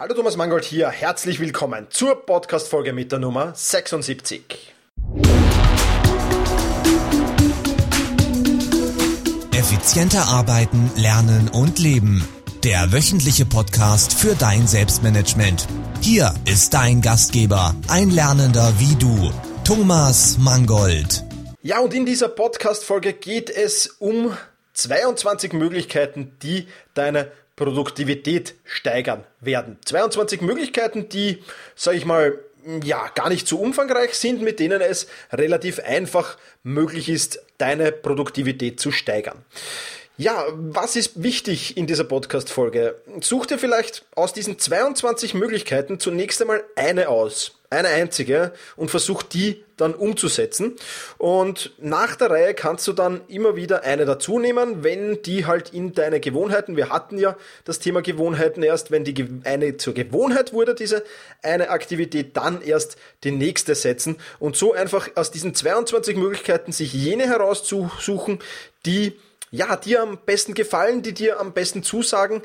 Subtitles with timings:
[0.00, 4.72] Hallo Thomas Mangold hier, herzlich willkommen zur Podcast-Folge mit der Nummer 76.
[9.52, 12.24] Effizienter arbeiten, lernen und leben.
[12.62, 15.66] Der wöchentliche Podcast für dein Selbstmanagement.
[16.00, 19.32] Hier ist dein Gastgeber, ein Lernender wie du,
[19.64, 21.24] Thomas Mangold.
[21.62, 24.36] Ja, und in dieser Podcast-Folge geht es um
[24.74, 29.78] 22 Möglichkeiten, die deine Produktivität steigern werden.
[29.84, 31.42] 22 Möglichkeiten, die,
[31.74, 32.38] sage ich mal,
[32.84, 38.78] ja, gar nicht zu umfangreich sind, mit denen es relativ einfach möglich ist, deine Produktivität
[38.78, 39.44] zu steigern.
[40.20, 42.96] Ja, was ist wichtig in dieser Podcast-Folge?
[43.20, 49.22] Such dir vielleicht aus diesen 22 Möglichkeiten zunächst einmal eine aus eine einzige und versuch
[49.22, 50.74] die dann umzusetzen.
[51.18, 55.72] Und nach der Reihe kannst du dann immer wieder eine dazu nehmen, wenn die halt
[55.72, 60.52] in deine Gewohnheiten, wir hatten ja das Thema Gewohnheiten erst, wenn die eine zur Gewohnheit
[60.52, 61.04] wurde, diese
[61.44, 66.92] eine Aktivität, dann erst die nächste setzen und so einfach aus diesen 22 Möglichkeiten sich
[66.92, 68.40] jene herauszusuchen,
[68.84, 69.12] die
[69.50, 72.42] ja, dir am besten gefallen, die dir am besten zusagen,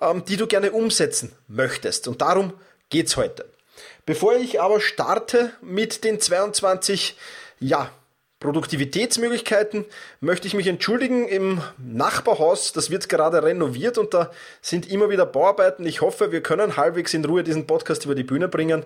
[0.00, 2.08] ähm, die du gerne umsetzen möchtest.
[2.08, 2.52] Und darum
[2.88, 3.46] geht's heute.
[4.04, 7.16] Bevor ich aber starte mit den 22,
[7.58, 7.90] ja,
[8.38, 9.86] Produktivitätsmöglichkeiten
[10.20, 12.72] möchte ich mich entschuldigen im Nachbarhaus.
[12.72, 15.86] Das wird gerade renoviert und da sind immer wieder Bauarbeiten.
[15.86, 18.84] Ich hoffe, wir können halbwegs in Ruhe diesen Podcast über die Bühne bringen.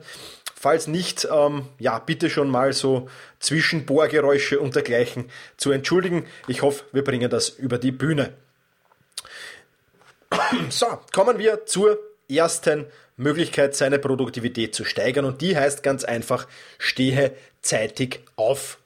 [0.63, 3.09] Falls nicht, ähm, ja, bitte schon mal so
[3.39, 6.27] Zwischenbohrgeräusche und dergleichen zu entschuldigen.
[6.49, 8.35] Ich hoffe, wir bringen das über die Bühne.
[10.69, 12.85] So, kommen wir zur ersten
[13.17, 15.25] Möglichkeit, seine Produktivität zu steigern.
[15.25, 18.77] Und die heißt ganz einfach, stehe zeitig auf.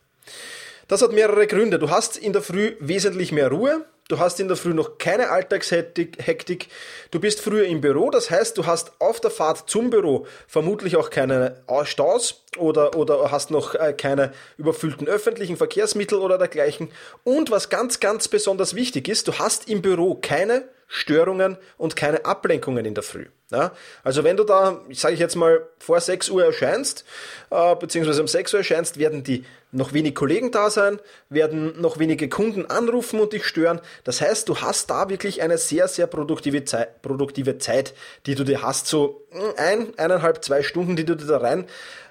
[0.87, 1.81] Das hat mehrere Gründe.
[1.81, 3.85] Du hast in der Früh wesentlich mehr Ruhe.
[4.09, 6.69] Du hast in der Früh noch keine Alltagshektik.
[7.11, 8.11] Du bist früher im Büro.
[8.11, 13.31] Das heißt, du hast auf der Fahrt zum Büro vermutlich auch keine Staus oder, oder
[13.31, 16.91] hast noch äh, keine überfüllten öffentlichen Verkehrsmittel oder dergleichen.
[17.23, 22.25] Und was ganz, ganz besonders wichtig ist, du hast im Büro keine Störungen und keine
[22.25, 23.27] Ablenkungen in der Früh.
[23.51, 23.73] Ja?
[24.05, 27.05] Also wenn du da, sage ich jetzt mal, vor 6 Uhr erscheinst,
[27.51, 31.01] äh, beziehungsweise um 6 Uhr erscheinst, werden die noch wenig Kollegen da sein,
[31.31, 33.81] werden noch wenige Kunden anrufen und dich stören.
[34.05, 37.93] Das heißt, du hast da wirklich eine sehr, sehr produktive Zeit, produktive Zeit
[38.27, 39.27] die du dir hast, so
[39.57, 41.67] ein, eineinhalb, zwei Stunden, die du dir da rein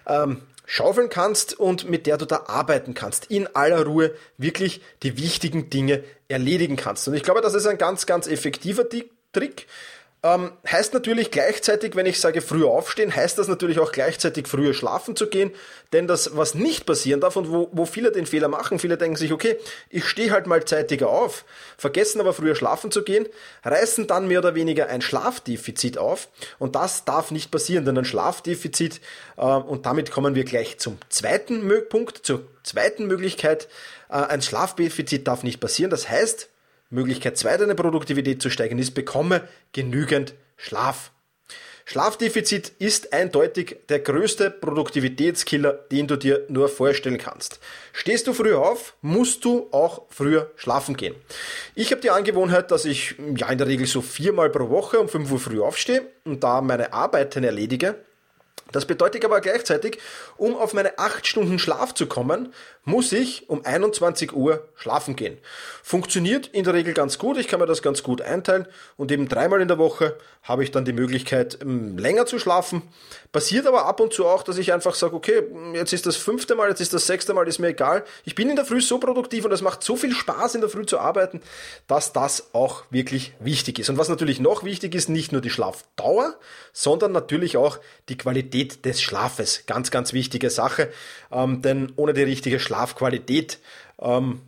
[0.07, 3.25] ähm, schaufeln kannst und mit der du da arbeiten kannst.
[3.25, 7.07] In aller Ruhe wirklich die wichtigen Dinge erledigen kannst.
[7.07, 8.85] Und ich glaube, das ist ein ganz, ganz effektiver
[9.33, 9.67] Trick.
[10.25, 14.73] Ähm, heißt natürlich gleichzeitig, wenn ich sage früher aufstehen, heißt das natürlich auch gleichzeitig früher
[14.73, 15.51] schlafen zu gehen.
[15.91, 19.17] Denn das, was nicht passieren darf und wo, wo viele den Fehler machen, viele denken
[19.17, 19.57] sich, okay,
[19.89, 21.43] ich stehe halt mal zeitiger auf,
[21.77, 23.27] vergessen aber früher schlafen zu gehen,
[23.65, 26.29] reißen dann mehr oder weniger ein Schlafdefizit auf.
[26.57, 29.01] Und das darf nicht passieren, denn ein Schlafdefizit,
[29.35, 33.67] äh, und damit kommen wir gleich zum zweiten Punkt, zur zweiten Möglichkeit,
[34.07, 35.91] äh, ein Schlafdefizit darf nicht passieren.
[35.91, 36.47] Das heißt,
[36.93, 41.11] Möglichkeit 2, deine Produktivität zu steigern, ist, bekomme genügend Schlaf.
[41.85, 47.59] Schlafdefizit ist eindeutig der größte Produktivitätskiller, den du dir nur vorstellen kannst.
[47.91, 51.13] Stehst du früher auf, musst du auch früher schlafen gehen.
[51.75, 55.09] Ich habe die Angewohnheit, dass ich ja in der Regel so viermal pro Woche um
[55.09, 57.95] 5 Uhr früh aufstehe und da meine Arbeiten erledige.
[58.71, 59.99] Das bedeutet aber gleichzeitig,
[60.37, 62.53] um auf meine 8 Stunden Schlaf zu kommen,
[62.85, 65.37] muss ich um 21 Uhr schlafen gehen.
[65.81, 68.67] Funktioniert in der Regel ganz gut, ich kann mir das ganz gut einteilen
[68.97, 72.81] und eben dreimal in der Woche habe ich dann die Möglichkeit, ähm, länger zu schlafen.
[73.31, 76.55] Passiert aber ab und zu auch, dass ich einfach sage, okay, jetzt ist das fünfte
[76.55, 78.03] Mal, jetzt ist das sechste Mal, ist mir egal.
[78.25, 80.69] Ich bin in der Früh so produktiv und es macht so viel Spaß, in der
[80.69, 81.41] Früh zu arbeiten,
[81.87, 83.89] dass das auch wirklich wichtig ist.
[83.89, 86.35] Und was natürlich noch wichtig ist, nicht nur die Schlafdauer,
[86.73, 87.79] sondern natürlich auch
[88.09, 89.63] die Qualität des Schlafes.
[89.65, 90.91] Ganz, ganz wichtige Sache,
[91.31, 93.59] ähm, denn ohne die richtige Schlaf Schlafqualität
[94.01, 94.41] ähm,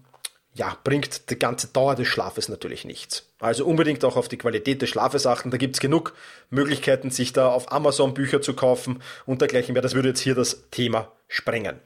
[0.56, 3.28] ja, bringt die ganze Dauer des Schlafes natürlich nichts.
[3.40, 5.52] Also unbedingt auch auf die Qualität des Schlafes achten.
[5.52, 6.14] Da gibt es genug
[6.50, 9.82] Möglichkeiten, sich da auf Amazon Bücher zu kaufen und dergleichen mehr.
[9.82, 11.80] Das würde jetzt hier das Thema sprengen.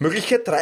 [0.00, 0.58] Möglichkeit 3,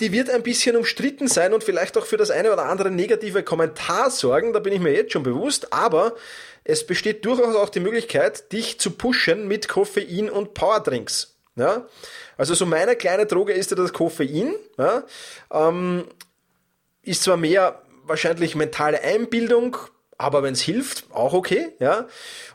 [0.00, 3.44] die wird ein bisschen umstritten sein und vielleicht auch für das eine oder andere negative
[3.44, 6.16] Kommentar sorgen, da bin ich mir jetzt schon bewusst, aber
[6.64, 11.39] es besteht durchaus auch die Möglichkeit, dich zu pushen mit Koffein und Powerdrinks.
[11.60, 11.86] Ja?
[12.36, 14.54] Also so meine kleine Droge ist ja das Koffein.
[14.78, 15.04] Ja?
[15.52, 16.04] Ähm,
[17.02, 19.76] ist zwar mehr wahrscheinlich mentale Einbildung,
[20.18, 22.06] aber wenn es hilft, auch okay, ja.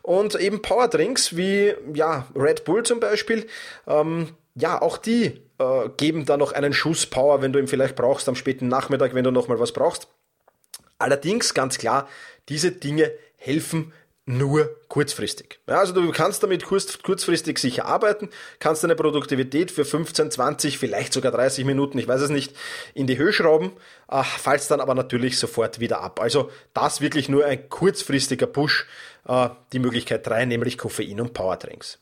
[0.04, 3.48] Und eben Powerdrinks wie ja Red Bull zum Beispiel,
[3.88, 7.96] ähm, ja auch die äh, geben da noch einen Schuss Power, wenn du ihn vielleicht
[7.96, 10.08] brauchst am späten Nachmittag, wenn du noch mal was brauchst.
[11.00, 12.08] Allerdings ganz klar,
[12.50, 13.94] diese Dinge helfen
[14.26, 15.60] nur kurzfristig.
[15.68, 18.30] Ja, also du kannst damit kurz, kurzfristig sicher arbeiten,
[18.60, 22.56] kannst deine Produktivität für 15, 20, vielleicht sogar 30 Minuten, ich weiß es nicht,
[22.96, 23.74] in die Höhe schrauben,
[24.10, 26.20] äh, fallst dann aber natürlich sofort wieder ab.
[26.20, 28.88] Also das wirklich nur ein kurzfristiger Push,
[29.28, 32.00] äh, die Möglichkeit 3, nämlich Koffein und Powertrinks.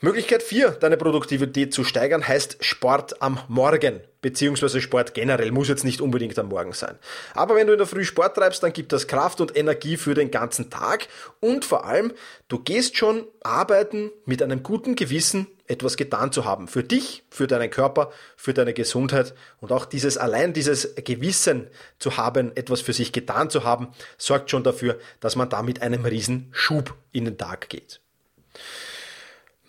[0.00, 5.82] Möglichkeit 4, deine Produktivität zu steigern, heißt Sport am Morgen, beziehungsweise Sport generell, muss jetzt
[5.82, 6.96] nicht unbedingt am Morgen sein.
[7.34, 10.14] Aber wenn du in der Früh Sport treibst, dann gibt das Kraft und Energie für
[10.14, 11.08] den ganzen Tag
[11.40, 12.12] und vor allem,
[12.46, 16.68] du gehst schon arbeiten mit einem guten Gewissen, etwas getan zu haben.
[16.68, 21.66] Für dich, für deinen Körper, für deine Gesundheit und auch dieses allein dieses Gewissen
[21.98, 25.82] zu haben, etwas für sich getan zu haben, sorgt schon dafür, dass man da mit
[25.82, 28.00] einem riesen Schub in den Tag geht.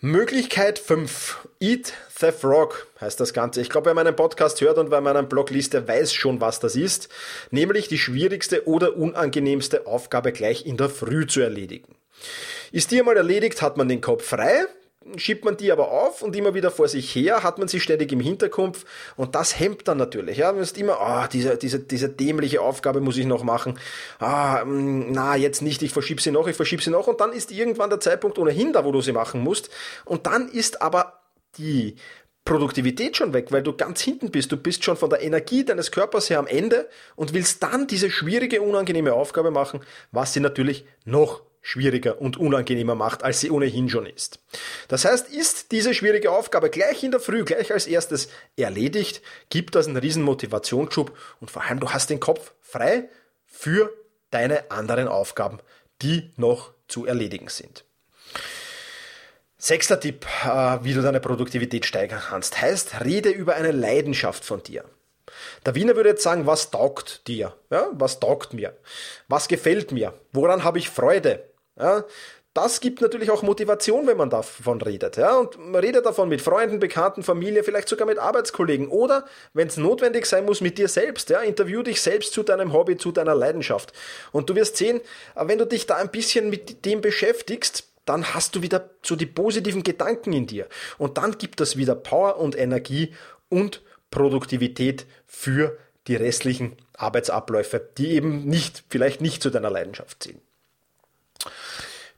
[0.02, 1.46] Möglichkeit 5.
[1.60, 3.60] Eat the Frog heißt das Ganze.
[3.60, 6.58] Ich glaube, wer meinen Podcast hört und wer meinen Blog liest, der weiß schon, was
[6.58, 7.10] das ist.
[7.50, 11.96] Nämlich die schwierigste oder unangenehmste Aufgabe gleich in der Früh zu erledigen.
[12.72, 14.64] Ist die einmal erledigt, hat man den Kopf frei
[15.16, 18.12] schiebt man die aber auf und immer wieder vor sich her, hat man sie ständig
[18.12, 18.84] im Hinterkopf
[19.16, 20.38] und das hemmt dann natürlich.
[20.38, 23.78] Ja, man ist immer, ah, oh, diese, diese, diese dämliche Aufgabe muss ich noch machen.
[24.18, 27.32] Ah, mm, na, jetzt nicht, ich verschiebe sie noch, ich verschiebe sie noch und dann
[27.32, 29.70] ist irgendwann der Zeitpunkt ohnehin da, wo du sie machen musst
[30.04, 31.20] und dann ist aber
[31.56, 31.96] die
[32.44, 34.52] Produktivität schon weg, weil du ganz hinten bist.
[34.52, 38.10] Du bist schon von der Energie deines Körpers her am Ende und willst dann diese
[38.10, 39.80] schwierige, unangenehme Aufgabe machen,
[40.12, 44.40] was sie natürlich noch schwieriger und unangenehmer macht, als sie ohnehin schon ist.
[44.88, 49.74] Das heißt, ist diese schwierige Aufgabe gleich in der Früh, gleich als erstes erledigt, gibt
[49.74, 53.08] das einen riesen Motivationsschub und vor allem du hast den Kopf frei
[53.46, 53.92] für
[54.30, 55.58] deine anderen Aufgaben,
[56.02, 57.84] die noch zu erledigen sind.
[59.58, 64.62] Sechster Tipp, äh, wie du deine Produktivität steigern kannst, heißt, rede über eine Leidenschaft von
[64.62, 64.84] dir.
[65.66, 67.54] Der Wiener würde jetzt sagen, was taugt dir?
[67.70, 68.76] Ja, was taugt mir?
[69.28, 70.14] Was gefällt mir?
[70.32, 71.49] Woran habe ich Freude?
[71.80, 72.04] Ja,
[72.52, 75.16] das gibt natürlich auch Motivation, wenn man davon redet.
[75.16, 75.36] Ja?
[75.36, 79.24] Und man redet davon mit Freunden, Bekannten, Familie, vielleicht sogar mit Arbeitskollegen oder,
[79.54, 81.30] wenn es notwendig sein muss, mit dir selbst.
[81.30, 81.40] Ja?
[81.40, 83.92] Interview dich selbst zu deinem Hobby, zu deiner Leidenschaft.
[84.32, 85.00] Und du wirst sehen,
[85.36, 89.26] wenn du dich da ein bisschen mit dem beschäftigst, dann hast du wieder so die
[89.26, 90.66] positiven Gedanken in dir.
[90.98, 93.14] Und dann gibt das wieder Power und Energie
[93.48, 95.78] und Produktivität für
[96.08, 100.40] die restlichen Arbeitsabläufe, die eben nicht, vielleicht nicht zu deiner Leidenschaft ziehen.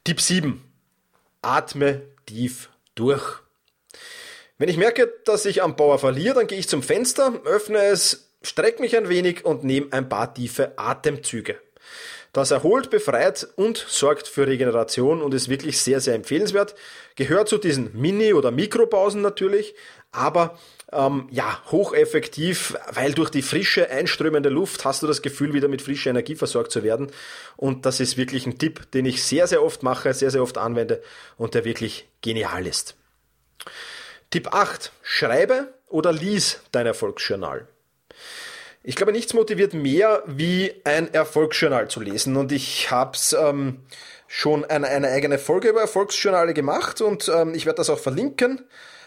[0.05, 0.63] Tipp 7.
[1.43, 3.41] Atme tief durch.
[4.59, 8.29] Wenn ich merke, dass ich am Bauer verliere, dann gehe ich zum Fenster, öffne es,
[8.43, 11.59] strecke mich ein wenig und nehme ein paar tiefe Atemzüge.
[12.33, 16.75] Das erholt, befreit und sorgt für Regeneration und ist wirklich sehr, sehr empfehlenswert.
[17.15, 19.75] Gehört zu diesen Mini- oder Mikropausen natürlich,
[20.13, 20.59] aber
[20.93, 25.83] ähm, ja, hocheffektiv, weil durch die frische, einströmende Luft hast du das Gefühl, wieder mit
[25.83, 27.11] frischer Energie versorgt zu werden.
[27.56, 30.59] Und das ist wirklich ein Tipp, den ich sehr, sehr oft mache, sehr, sehr oft
[30.59, 31.03] anwende
[31.37, 32.97] und der wirklich genial ist.
[34.31, 34.93] Tipp 8.
[35.03, 37.67] Schreibe oder lies dein Erfolgsjournal.
[38.83, 42.37] Ich glaube, nichts motiviert mehr, wie ein Erfolgsjournal zu lesen.
[42.37, 43.81] Und ich habe es ähm,
[44.27, 48.62] schon eine, eine eigene Folge über Erfolgsjournale gemacht und ähm, ich werde das auch verlinken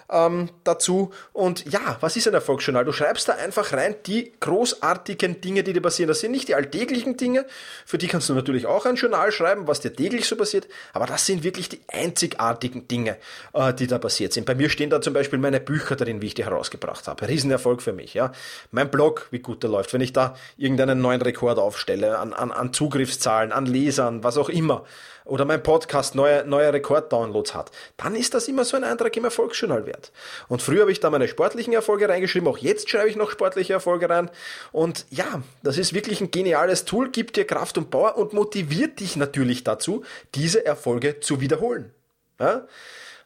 [0.10, 1.12] ähm, dazu.
[1.34, 2.86] Und ja, was ist ein Erfolgsjournal?
[2.86, 6.08] Du schreibst da einfach rein die großartigen Dinge, die dir passieren.
[6.08, 7.46] Das sind nicht die alltäglichen Dinge,
[7.86, 11.06] für die kannst du natürlich auch ein Journal schreiben, was dir täglich so passiert, aber
[11.06, 13.18] das sind wirklich die einzigartigen Dinge,
[13.54, 14.46] äh, die da passiert sind.
[14.46, 17.28] Bei mir stehen da zum Beispiel meine Bücher drin, wie ich die herausgebracht habe.
[17.28, 18.32] Riesenerfolg für mich, ja.
[18.72, 22.52] Mein Blog, wie gut der läuft, wenn ich da irgendeinen neuen Rekord aufstelle, an, an,
[22.52, 24.86] an Zugriffszahlen, an Lesern, was auch immer
[25.26, 29.26] oder mein Podcast neue, neue Rekorddownloads hat, dann ist das immer so ein Eintrag im
[29.26, 30.12] Erfolgsjournal wert.
[30.48, 33.74] Und früher habe ich da meine sportlichen Erfolge reingeschrieben, auch jetzt schreibe ich noch sportliche
[33.74, 34.30] Erfolge rein.
[34.72, 39.00] Und ja, das ist wirklich ein geniales Tool, gibt dir Kraft und Power und motiviert
[39.00, 40.04] dich natürlich dazu,
[40.36, 41.92] diese Erfolge zu wiederholen.
[42.40, 42.68] Ja?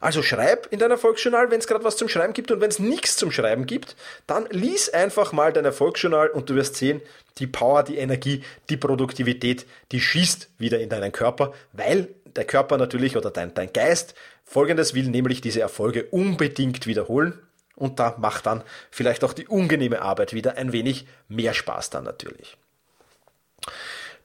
[0.01, 2.79] Also schreib in dein Erfolgsjournal, wenn es gerade was zum Schreiben gibt und wenn es
[2.79, 7.01] nichts zum Schreiben gibt, dann lies einfach mal dein Erfolgsjournal und du wirst sehen,
[7.37, 12.77] die Power, die Energie, die Produktivität, die schießt wieder in deinen Körper, weil der Körper
[12.77, 14.15] natürlich oder dein, dein Geist
[14.45, 17.37] folgendes will, nämlich diese Erfolge unbedingt wiederholen
[17.75, 22.05] und da macht dann vielleicht auch die unangenehme Arbeit wieder ein wenig mehr Spaß dann
[22.05, 22.57] natürlich.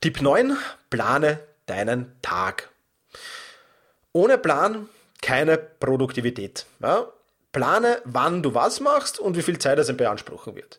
[0.00, 0.56] Tipp 9,
[0.90, 2.68] plane deinen Tag.
[4.12, 4.88] Ohne Plan
[5.24, 6.66] keine Produktivität.
[6.82, 7.06] Ja?
[7.52, 10.78] Plane, wann du was machst und wie viel Zeit es beanspruchen wird.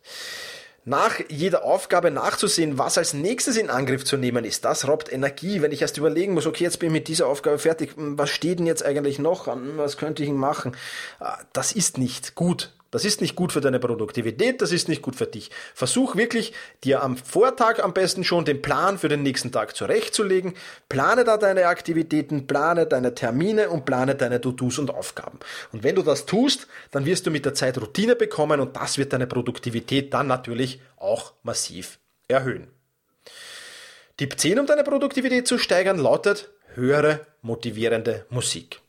[0.84, 5.60] Nach jeder Aufgabe nachzusehen, was als nächstes in Angriff zu nehmen ist, das raubt Energie.
[5.60, 8.60] Wenn ich erst überlegen muss, okay, jetzt bin ich mit dieser Aufgabe fertig, was steht
[8.60, 10.76] denn jetzt eigentlich noch an, was könnte ich machen?
[11.18, 12.72] Ah, das ist nicht gut.
[12.96, 15.50] Das ist nicht gut für deine Produktivität, das ist nicht gut für dich.
[15.74, 20.54] Versuch wirklich, dir am Vortag am besten schon den Plan für den nächsten Tag zurechtzulegen.
[20.88, 25.40] Plane da deine Aktivitäten, plane deine Termine und plane deine To-Dos und Aufgaben.
[25.72, 28.96] Und wenn du das tust, dann wirst du mit der Zeit Routine bekommen und das
[28.96, 31.98] wird deine Produktivität dann natürlich auch massiv
[32.28, 32.68] erhöhen.
[34.16, 38.80] Tipp 10, um deine Produktivität zu steigern, lautet, höre motivierende Musik.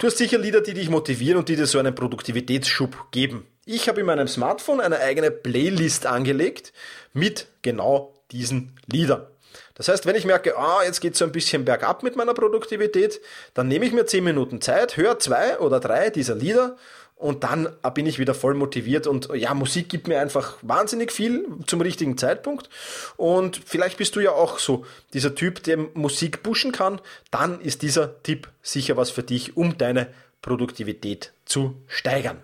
[0.00, 3.46] Du hast sicher Lieder, die dich motivieren und die dir so einen Produktivitätsschub geben.
[3.66, 6.72] Ich habe in meinem Smartphone eine eigene Playlist angelegt
[7.12, 9.26] mit genau diesen Liedern.
[9.74, 13.20] Das heißt, wenn ich merke, ah, jetzt geht so ein bisschen bergab mit meiner Produktivität,
[13.52, 16.78] dann nehme ich mir 10 Minuten Zeit, höre zwei oder drei dieser Lieder
[17.20, 21.46] und dann bin ich wieder voll motiviert und ja, Musik gibt mir einfach wahnsinnig viel
[21.66, 22.70] zum richtigen Zeitpunkt
[23.16, 27.00] und vielleicht bist du ja auch so dieser Typ, der Musik pushen kann,
[27.30, 30.08] dann ist dieser Tipp sicher was für dich, um deine
[30.40, 32.38] Produktivität zu steigern.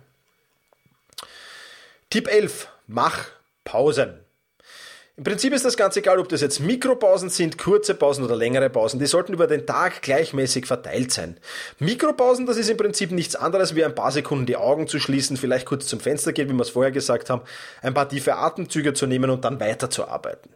[2.10, 2.68] Tipp 11.
[2.86, 3.26] Mach
[3.64, 4.25] Pausen.
[5.18, 8.68] Im Prinzip ist das ganz egal, ob das jetzt Mikropausen sind, kurze Pausen oder längere
[8.68, 9.00] Pausen.
[9.00, 11.38] Die sollten über den Tag gleichmäßig verteilt sein.
[11.78, 15.38] Mikropausen, das ist im Prinzip nichts anderes wie ein paar Sekunden die Augen zu schließen,
[15.38, 17.40] vielleicht kurz zum Fenster gehen, wie wir es vorher gesagt haben,
[17.80, 20.50] ein paar tiefe Atemzüge zu nehmen und dann weiterzuarbeiten.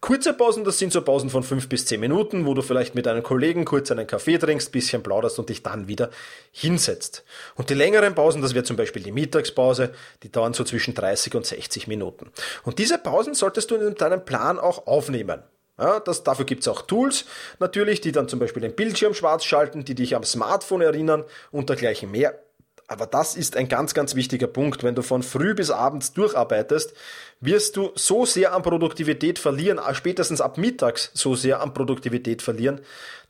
[0.00, 3.06] Kurze Pausen, das sind so Pausen von fünf bis zehn Minuten, wo du vielleicht mit
[3.06, 6.08] einem Kollegen kurz einen Kaffee trinkst, bisschen plauderst und dich dann wieder
[6.52, 7.22] hinsetzt.
[7.54, 9.92] Und die längeren Pausen, das wäre zum Beispiel die Mittagspause,
[10.22, 12.30] die dauern so zwischen 30 und 60 Minuten.
[12.64, 15.42] Und diese Pausen solltest du in deinem Plan auch aufnehmen.
[15.78, 17.26] Ja, das, dafür gibt's auch Tools
[17.58, 21.68] natürlich, die dann zum Beispiel den Bildschirm schwarz schalten, die dich am Smartphone erinnern und
[21.68, 22.38] dergleichen mehr.
[22.90, 24.82] Aber das ist ein ganz, ganz wichtiger Punkt.
[24.82, 26.92] Wenn du von früh bis abends durcharbeitest,
[27.38, 32.42] wirst du so sehr an Produktivität verlieren, äh, spätestens ab mittags so sehr an Produktivität
[32.42, 32.80] verlieren,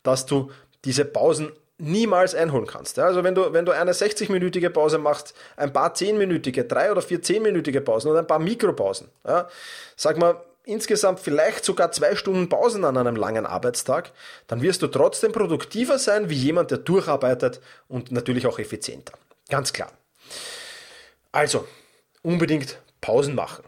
[0.03, 0.51] dass du
[0.87, 2.99] diese Pausen niemals einholen kannst.
[2.99, 7.21] Also wenn du, wenn du eine 60-minütige Pause machst, ein paar 10-minütige, drei oder vier
[7.21, 9.47] 10-minütige Pausen oder ein paar Mikropausen, ja,
[9.95, 14.13] sag mal, insgesamt vielleicht sogar zwei Stunden Pausen an einem langen Arbeitstag,
[14.47, 19.13] dann wirst du trotzdem produktiver sein wie jemand, der durcharbeitet und natürlich auch effizienter.
[19.51, 19.93] Ganz klar.
[21.33, 21.67] Also,
[22.23, 23.65] unbedingt Pausen machen.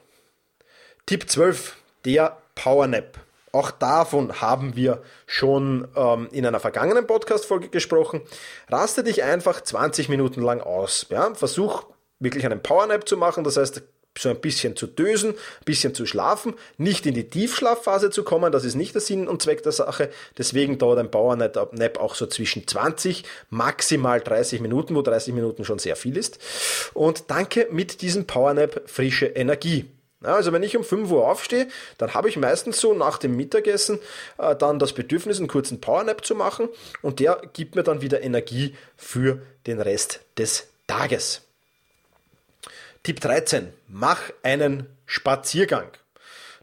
[1.07, 3.19] Tipp 12, der Powernap.
[3.53, 8.23] Auch davon haben wir schon ähm, in einer vergangenen Podcast-Folge gesprochen.
[8.71, 11.07] Raste dich einfach 20 Minuten lang aus.
[11.11, 11.35] Ja?
[11.35, 11.85] Versuch
[12.19, 13.45] wirklich einen Powernap zu machen.
[13.45, 13.83] Das heißt,
[14.19, 18.53] so ein bisschen zu dösen, ein bisschen zu schlafen, nicht in die Tiefschlafphase zu kommen,
[18.53, 20.11] das ist nicht der Sinn und Zweck der Sache.
[20.37, 25.79] Deswegen dauert ein Powernap auch so zwischen 20, maximal 30 Minuten, wo 30 Minuten schon
[25.79, 26.39] sehr viel ist.
[26.95, 29.87] Und danke mit diesem Powernap frische Energie.
[30.23, 33.99] Also wenn ich um 5 Uhr aufstehe, dann habe ich meistens so nach dem Mittagessen
[34.39, 36.69] äh, dann das Bedürfnis, einen kurzen Powernap zu machen
[37.01, 41.43] und der gibt mir dann wieder Energie für den Rest des Tages.
[43.05, 43.73] Tipp 13.
[43.89, 45.91] Mach einen Spaziergang.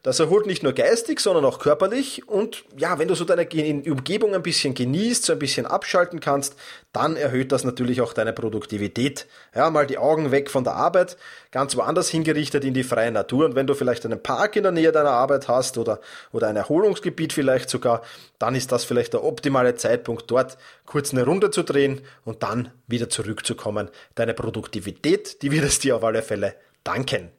[0.01, 2.27] Das erholt nicht nur geistig, sondern auch körperlich.
[2.27, 6.55] Und ja, wenn du so deine Umgebung ein bisschen genießt, so ein bisschen abschalten kannst,
[6.93, 9.27] dann erhöht das natürlich auch deine Produktivität.
[9.53, 11.17] Ja, mal die Augen weg von der Arbeit,
[11.51, 13.45] ganz woanders hingerichtet in die freie Natur.
[13.45, 15.99] Und wenn du vielleicht einen Park in der Nähe deiner Arbeit hast oder,
[16.31, 18.01] oder ein Erholungsgebiet vielleicht sogar,
[18.37, 22.71] dann ist das vielleicht der optimale Zeitpunkt, dort kurz eine Runde zu drehen und dann
[22.87, 23.89] wieder zurückzukommen.
[24.15, 27.38] Deine Produktivität, die wird es dir auf alle Fälle danken.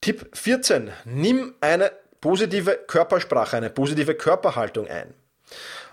[0.00, 0.90] Tipp 14.
[1.04, 1.90] Nimm eine
[2.20, 5.14] positive Körpersprache, eine positive Körperhaltung ein.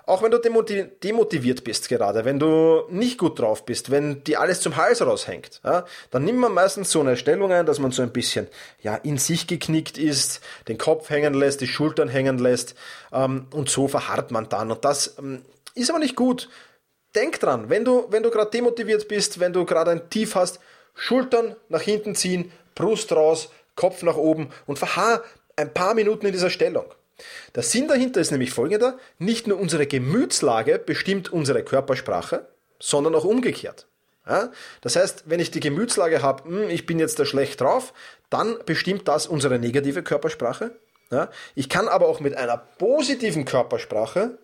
[0.08, 4.62] Auch wenn du demotiviert bist gerade, wenn du nicht gut drauf bist, wenn dir alles
[4.62, 8.04] zum Hals raushängt, ja, dann nimmt man meistens so eine Stellung ein, dass man so
[8.04, 8.48] ein bisschen
[8.84, 12.76] ja, in sich geknickt ist, den Kopf hängen lässt, die Schultern hängen lässt
[13.12, 14.72] ähm, und so verharrt man dann.
[14.72, 15.44] Und das ähm,
[15.74, 16.50] ist aber nicht gut.
[17.16, 20.60] Denk dran, wenn du, wenn du gerade demotiviert bist, wenn du gerade ein Tief hast,
[20.94, 25.24] Schultern nach hinten ziehen, Brust raus, Kopf nach oben und verharr
[25.56, 26.86] ein paar Minuten in dieser Stellung.
[27.56, 32.48] Der Sinn dahinter ist nämlich folgender, nicht nur unsere Gemütslage bestimmt unsere Körpersprache,
[32.80, 33.88] sondern auch umgekehrt.
[34.28, 34.52] Ja?
[34.82, 37.94] Das heißt, wenn ich die Gemütslage habe, hm, ich bin jetzt da schlecht drauf,
[38.30, 40.76] dann bestimmt das unsere negative Körpersprache.
[41.12, 41.30] Ja?
[41.56, 44.38] Ich kann aber auch mit einer positiven Körpersprache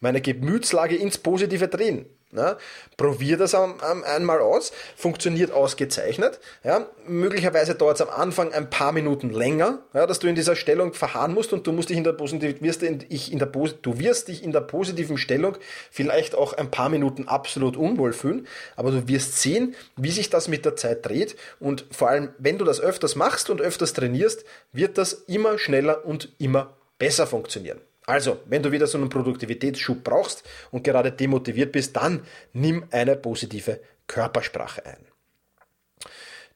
[0.00, 2.06] meine Gemütslage ins Positive drehen.
[2.36, 2.58] Ja,
[2.96, 6.40] probier das einmal aus, funktioniert ausgezeichnet.
[6.64, 10.56] Ja, möglicherweise dauert es am Anfang ein paar Minuten länger, ja, dass du in dieser
[10.56, 13.98] Stellung verharren musst und du musst dich in der wirst in, ich in der, du
[13.98, 15.56] wirst dich in der positiven Stellung
[15.90, 20.48] vielleicht auch ein paar Minuten absolut unwohl fühlen, aber du wirst sehen, wie sich das
[20.48, 21.36] mit der Zeit dreht.
[21.60, 26.04] Und vor allem, wenn du das öfters machst und öfters trainierst, wird das immer schneller
[26.04, 27.80] und immer besser funktionieren.
[28.06, 33.16] Also, wenn du wieder so einen Produktivitätsschub brauchst und gerade demotiviert bist, dann nimm eine
[33.16, 35.06] positive Körpersprache ein.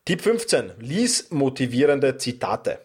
[0.04, 0.72] Tipp 15.
[0.78, 2.80] Lies motivierende Zitate.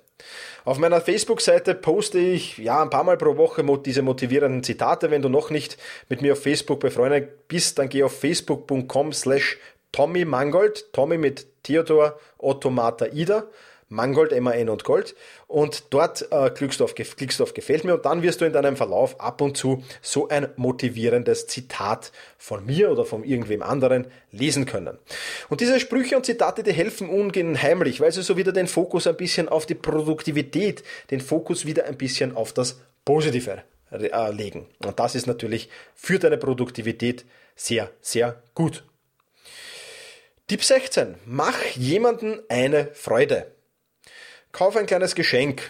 [0.65, 5.11] Auf meiner Facebook-Seite poste ich ja ein paar Mal pro Woche diese motivierenden Zitate.
[5.11, 5.77] Wenn du noch nicht
[6.07, 9.57] mit mir auf Facebook befreundet bist, dann geh auf facebook.com slash
[9.91, 13.47] Tommy Mangold, Tommy mit Theodor Otto Martha Ida
[13.93, 15.15] Mangold, MAN und Gold.
[15.47, 19.19] Und dort äh, klickst, du auf, Gefällt mir und dann wirst du in deinem Verlauf
[19.19, 24.97] ab und zu so ein motivierendes Zitat von mir oder von irgendwem anderen lesen können.
[25.49, 29.15] Und diese Sprüche und Zitate, die helfen unheimlich, weil sie so wieder den Fokus ein
[29.15, 34.67] bisschen auf die Produktivität, den Fokus wieder ein bisschen auf das Positive äh, legen.
[34.83, 38.83] Und das ist natürlich für deine Produktivität sehr, sehr gut.
[40.47, 41.15] Tipp 16.
[41.25, 43.47] Mach jemanden eine Freude.
[44.53, 45.63] Kauf ein kleines Geschenk.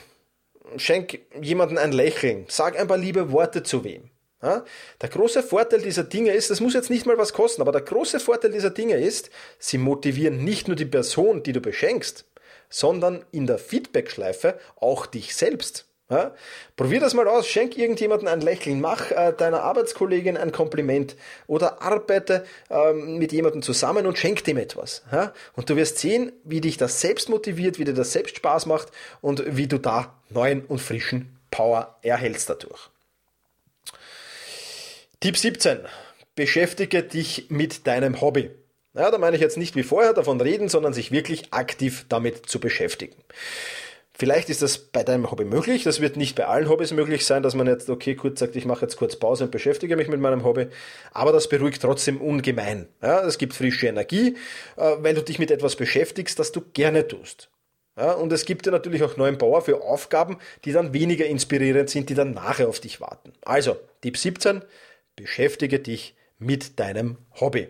[0.76, 2.46] Schenk jemanden ein Lächeln.
[2.50, 4.10] Sag ein paar liebe Worte zu wem.
[4.42, 4.66] Ja?
[5.02, 7.82] Der große Vorteil dieser Dinge ist, das muss jetzt nicht mal was kosten, aber der
[7.82, 12.26] große Vorteil dieser Dinge ist, sie motivieren nicht nur die Person, die du beschenkst,
[12.70, 15.86] sondern in der Feedbackschleife auch dich selbst.
[16.10, 16.36] Ja?
[16.76, 21.16] Probier das mal aus, schenk irgendjemandem ein Lächeln, mach äh, deiner Arbeitskollegin ein Kompliment
[21.48, 25.04] oder arbeite ähm, mit jemandem zusammen und schenk dem etwas.
[25.12, 25.34] Ja?
[25.54, 28.90] Und du wirst sehen, wie dich das selbst motiviert, wie dir das selbst Spaß macht
[29.22, 32.90] und wie du da neuen und frischen Power erhältst dadurch.
[35.20, 35.80] Tipp 17.
[36.36, 38.52] Beschäftige dich mit deinem Hobby.
[38.96, 42.48] Ja, da meine ich jetzt nicht wie vorher davon reden, sondern sich wirklich aktiv damit
[42.48, 43.16] zu beschäftigen.
[44.16, 45.84] Vielleicht ist das bei deinem Hobby möglich.
[45.84, 48.66] Das wird nicht bei allen Hobbys möglich sein, dass man jetzt, okay, kurz sagt, ich
[48.66, 50.68] mache jetzt kurz Pause und beschäftige mich mit meinem Hobby.
[51.14, 52.88] Aber das beruhigt trotzdem ungemein.
[53.02, 54.36] Ja, es gibt frische Energie,
[54.78, 57.50] äh, weil du dich mit etwas beschäftigst, das du gerne tust.
[57.98, 61.90] Ja, und es gibt dir natürlich auch neuen Power für Aufgaben, die dann weniger inspirierend
[61.90, 63.34] sind, die dann nachher auf dich warten.
[63.44, 64.62] Also, Tipp 17,
[65.16, 67.68] beschäftige dich mit deinem Hobby.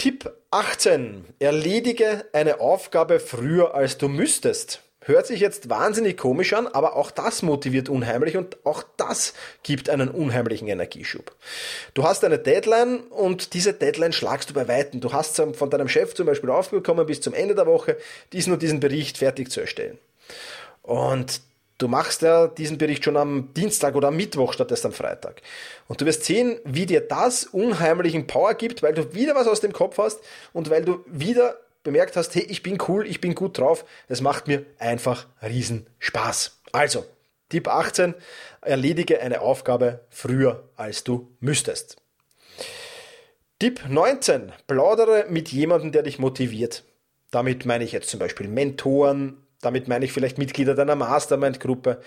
[0.00, 1.26] Tipp 18.
[1.40, 4.80] Erledige eine Aufgabe früher als du müsstest.
[5.02, 9.90] Hört sich jetzt wahnsinnig komisch an, aber auch das motiviert unheimlich und auch das gibt
[9.90, 11.36] einen unheimlichen Energieschub.
[11.92, 15.02] Du hast eine Deadline und diese Deadline schlagst du bei Weitem.
[15.02, 17.98] Du hast von deinem Chef zum Beispiel aufgekommen, bis zum Ende der Woche
[18.32, 19.98] diesen und diesen Bericht fertig zu erstellen.
[20.80, 21.42] Und
[21.80, 25.40] Du machst ja diesen Bericht schon am Dienstag oder am Mittwoch statt erst am Freitag.
[25.88, 29.62] Und du wirst sehen, wie dir das unheimlichen Power gibt, weil du wieder was aus
[29.62, 30.20] dem Kopf hast
[30.52, 33.86] und weil du wieder bemerkt hast, hey, ich bin cool, ich bin gut drauf.
[34.08, 36.60] Es macht mir einfach riesen Spaß.
[36.72, 37.06] Also,
[37.48, 38.14] Tipp 18,
[38.60, 41.96] erledige eine Aufgabe früher, als du müsstest.
[43.58, 46.84] Tipp 19, plaudere mit jemandem, der dich motiviert.
[47.30, 52.00] Damit meine ich jetzt zum Beispiel Mentoren, damit meine ich vielleicht Mitglieder deiner Mastermind-Gruppe.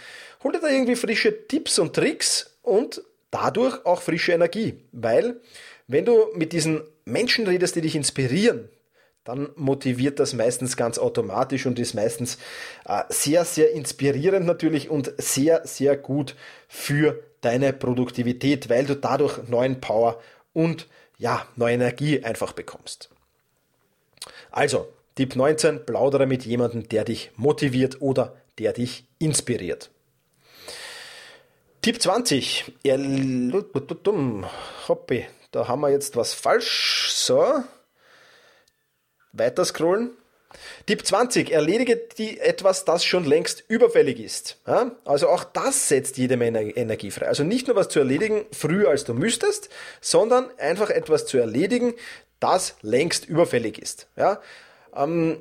[0.44, 4.84] Hol dir da irgendwie frische Tipps und Tricks und dadurch auch frische Energie.
[4.92, 5.42] Weil,
[5.88, 8.70] wenn du mit diesen Menschen redest, die dich inspirieren,
[9.24, 12.38] dann motiviert das meistens ganz automatisch und ist meistens
[12.86, 16.36] äh, sehr, sehr inspirierend natürlich und sehr, sehr gut
[16.68, 20.88] für deine Produktivität, weil du dadurch neuen Power und
[21.18, 23.10] ja, neue Energie einfach bekommst.
[24.52, 29.92] Also, Tipp 19, plaudere mit jemandem, der dich motiviert oder der dich inspiriert.
[31.84, 32.72] Tipp 20,
[34.88, 37.12] Hoppi, da haben wir jetzt was falsch.
[37.12, 37.64] So,
[39.34, 40.12] weiter scrollen.
[40.86, 44.58] Tipp 20, erledige die etwas, das schon längst überfällig ist.
[45.04, 47.28] Also auch das setzt jede Menge Energie frei.
[47.28, 51.94] Also nicht nur was zu erledigen, früher als du müsstest, sondern einfach etwas zu erledigen,
[52.40, 54.08] das längst überfällig ist.
[54.16, 54.42] Ja?
[54.96, 55.38] Ähm,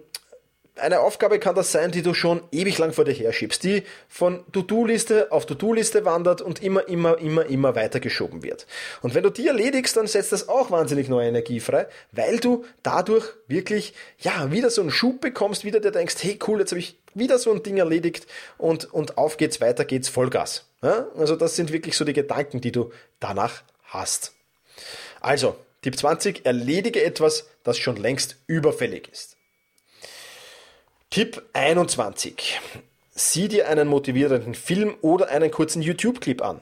[0.77, 4.43] eine Aufgabe kann das sein, die du schon ewig lang vor dir herschiebst, die von
[4.53, 8.67] To-Do-Liste auf To-Do-Liste wandert und immer, immer, immer, immer weiter geschoben wird.
[9.03, 12.65] Und wenn du die erledigst, dann setzt das auch wahnsinnig neue Energie frei, weil du
[12.83, 16.81] dadurch wirklich, ja, wieder so einen Schub bekommst, wieder dir denkst, hey cool, jetzt habe
[16.81, 20.65] ich wieder so ein Ding erledigt und, und auf geht's, weiter geht's, Vollgas.
[20.83, 21.07] Ja?
[21.19, 24.33] Also das sind wirklich so die Gedanken, die du danach hast.
[25.21, 29.32] Also, Tipp 20, erledige etwas, das schon längst überfällig ist.
[31.13, 32.59] Tipp 21.
[33.15, 36.61] Sieh dir einen motivierenden Film oder einen kurzen YouTube-Clip an.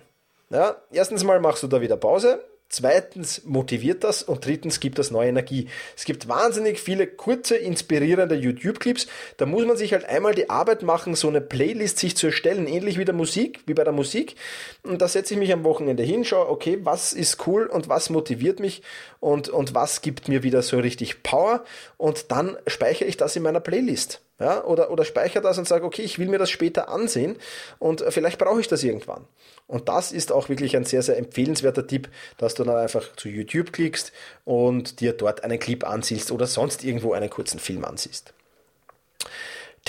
[0.51, 5.11] Ja, erstens mal machst du da wieder Pause, Zweitens motiviert das und drittens gibt das
[5.11, 5.67] neue Energie.
[5.97, 9.09] Es gibt wahnsinnig viele kurze, inspirierende YouTube-Clips.
[9.39, 12.69] Da muss man sich halt einmal die Arbeit machen, so eine Playlist sich zu erstellen,
[12.69, 14.37] ähnlich wie der Musik, wie bei der Musik.
[14.85, 18.09] Und da setze ich mich am Wochenende hin, schaue, okay, was ist cool und was
[18.09, 18.83] motiviert mich
[19.19, 21.65] und, und was gibt mir wieder so richtig Power
[21.97, 24.21] und dann speichere ich das in meiner Playlist.
[24.41, 27.37] Ja, oder, oder speichere das und sage, okay, ich will mir das später ansehen
[27.79, 29.27] und vielleicht brauche ich das irgendwann.
[29.67, 33.29] Und das ist auch wirklich ein sehr, sehr empfehlenswerter Tipp, dass du dann einfach zu
[33.29, 34.13] YouTube klickst
[34.47, 38.33] und dir dort einen Clip ansiehst oder sonst irgendwo einen kurzen Film ansiehst.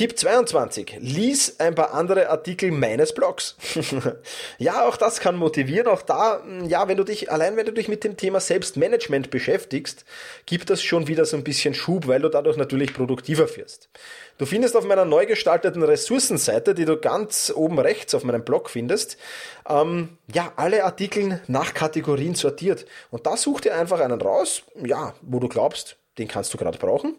[0.01, 0.97] Tipp 22.
[0.99, 3.55] Lies ein paar andere Artikel meines Blogs.
[4.57, 5.85] ja, auch das kann motivieren.
[5.85, 10.03] Auch da, ja, wenn du dich, allein wenn du dich mit dem Thema Selbstmanagement beschäftigst,
[10.47, 13.89] gibt das schon wieder so ein bisschen Schub, weil du dadurch natürlich produktiver wirst.
[14.39, 18.71] Du findest auf meiner neu gestalteten Ressourcenseite, die du ganz oben rechts auf meinem Blog
[18.71, 19.17] findest,
[19.69, 22.87] ähm, ja, alle Artikel nach Kategorien sortiert.
[23.11, 26.77] Und da such dir einfach einen raus, ja, wo du glaubst, den kannst du gerade
[26.77, 27.15] brauchen.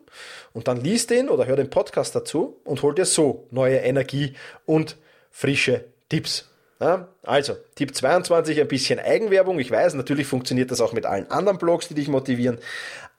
[0.53, 4.35] Und dann liest den oder hör den Podcast dazu und hol dir so neue Energie
[4.65, 4.97] und
[5.31, 6.49] frische Tipps.
[6.81, 9.59] Ja, also, Tipp 22, ein bisschen Eigenwerbung.
[9.61, 12.59] Ich weiß, natürlich funktioniert das auch mit allen anderen Blogs, die dich motivieren,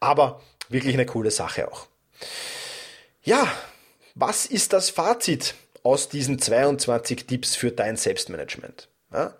[0.02, 1.88] aber wirklich eine coole Sache auch.
[3.24, 3.48] Ja,
[4.15, 8.89] was ist das Fazit aus diesen 22 Tipps für dein Selbstmanagement?
[9.13, 9.34] Ja,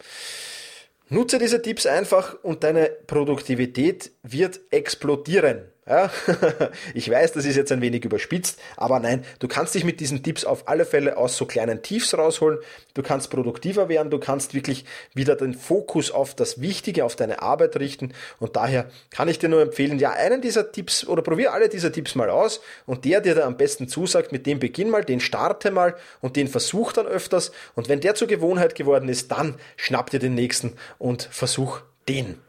[1.10, 5.73] nutze diese Tipps einfach und deine Produktivität wird explodieren.
[5.86, 6.10] Ja,
[6.94, 10.24] ich weiß, das ist jetzt ein wenig überspitzt, aber nein, du kannst dich mit diesen
[10.24, 12.60] Tipps auf alle Fälle aus so kleinen Tiefs rausholen.
[12.94, 17.42] Du kannst produktiver werden, du kannst wirklich wieder den Fokus auf das Wichtige, auf deine
[17.42, 18.14] Arbeit richten.
[18.40, 21.92] Und daher kann ich dir nur empfehlen, ja, einen dieser Tipps oder probier alle dieser
[21.92, 25.20] Tipps mal aus und der, der dir am besten zusagt, mit dem beginn mal, den
[25.20, 27.52] starte mal und den versuch dann öfters.
[27.76, 32.40] Und wenn der zur Gewohnheit geworden ist, dann schnapp dir den nächsten und versuch den.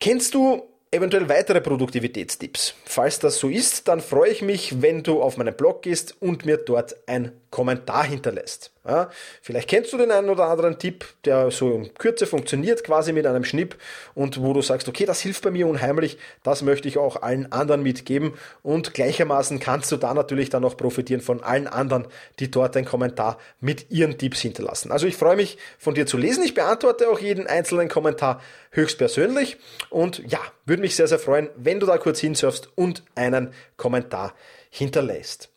[0.00, 2.74] Kennst du eventuell weitere Produktivitätstipps.
[2.84, 6.44] Falls das so ist, dann freue ich mich, wenn du auf meinen Blog gehst und
[6.44, 8.70] mir dort ein Kommentar hinterlässt.
[8.84, 9.10] Ja,
[9.42, 13.26] vielleicht kennst du den einen oder anderen Tipp, der so in Kürze funktioniert, quasi mit
[13.26, 13.76] einem Schnipp
[14.14, 17.52] und wo du sagst, okay, das hilft bei mir unheimlich, das möchte ich auch allen
[17.52, 22.08] anderen mitgeben und gleichermaßen kannst du da natürlich dann auch profitieren von allen anderen,
[22.40, 24.90] die dort einen Kommentar mit ihren Tipps hinterlassen.
[24.90, 28.42] Also ich freue mich von dir zu lesen, ich beantworte auch jeden einzelnen Kommentar
[28.72, 29.58] höchstpersönlich
[29.90, 34.34] und ja, würde mich sehr, sehr freuen, wenn du da kurz hinsurfst und einen Kommentar
[34.70, 35.50] hinterlässt.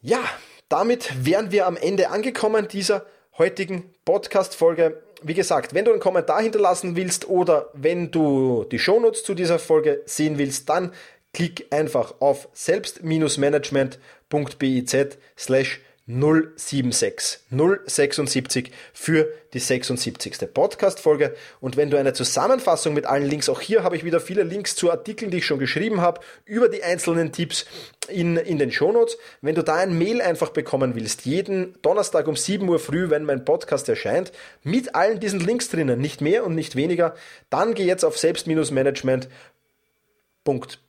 [0.00, 0.20] Ja,
[0.68, 3.06] damit wären wir am Ende angekommen dieser
[3.38, 5.02] heutigen Podcast-Folge.
[5.22, 9.58] Wie gesagt, wenn du einen Kommentar hinterlassen willst oder wenn du die Shownotes zu dieser
[9.58, 10.92] Folge sehen willst, dann
[11.32, 14.96] klick einfach auf selbst-management.biz
[15.38, 20.52] slash 076 076 für die 76.
[20.52, 21.34] Podcast-Folge.
[21.60, 24.76] Und wenn du eine Zusammenfassung mit allen Links, auch hier habe ich wieder viele Links
[24.76, 27.66] zu Artikeln, die ich schon geschrieben habe, über die einzelnen Tipps
[28.08, 29.18] in, in den Shownotes.
[29.40, 33.24] Wenn du da ein Mail einfach bekommen willst, jeden Donnerstag um 7 Uhr früh, wenn
[33.24, 34.30] mein Podcast erscheint,
[34.62, 37.14] mit allen diesen Links drinnen, nicht mehr und nicht weniger,
[37.50, 39.28] dann geh jetzt auf selbst-management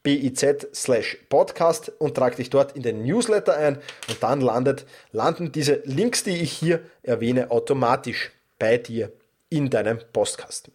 [0.04, 5.52] biz slash podcast und trag dich dort in den Newsletter ein und dann landet, landen
[5.52, 9.12] diese Links, die ich hier erwähne, automatisch bei dir
[9.50, 10.74] in deinem Postkasten.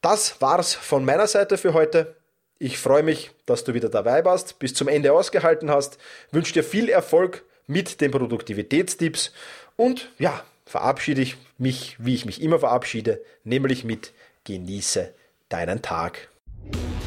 [0.00, 2.14] Das war's von meiner Seite für heute.
[2.58, 5.98] Ich freue mich, dass du wieder dabei warst, bis zum Ende ausgehalten hast,
[6.30, 9.32] wünsche dir viel Erfolg mit den Produktivitätstipps
[9.76, 14.12] und ja, verabschiede ich mich, wie ich mich immer verabschiede, nämlich mit
[14.44, 15.12] genieße
[15.48, 16.28] deinen Tag.